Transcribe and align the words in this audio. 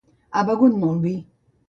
Ha 0.37 0.41
begut 0.47 0.79
molt 0.85 0.95
de 1.05 1.09
vi. 1.09 1.13